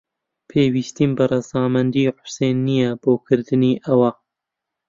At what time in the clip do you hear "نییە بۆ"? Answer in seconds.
2.67-3.13